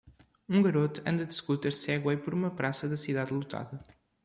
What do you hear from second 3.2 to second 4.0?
lotada.